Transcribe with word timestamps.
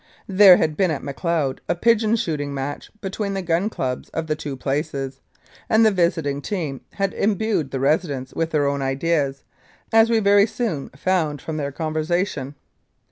There 0.25 0.57
had 0.57 0.71
just 0.71 0.77
been 0.77 0.89
at 0.89 1.03
Macleod 1.03 1.61
a 1.69 1.75
pigeon 1.75 2.15
shooting 2.15 2.55
match 2.55 2.89
between 3.01 3.35
the 3.35 3.43
gun 3.43 3.69
clubs 3.69 4.09
of 4.15 4.25
the 4.25 4.35
two 4.35 4.57
places, 4.57 5.19
and 5.69 5.85
the 5.85 5.91
visiting 5.91 6.41
team 6.41 6.81
had 6.93 7.13
imbued 7.13 7.69
the 7.69 7.79
residents 7.79 8.33
with 8.33 8.49
their 8.49 8.65
own 8.65 8.81
ideas, 8.81 9.43
as 9.93 10.09
we 10.09 10.17
very 10.17 10.47
soon 10.47 10.89
found 10.97 11.39
from 11.39 11.57
their 11.57 11.71
conversation. 11.71 12.55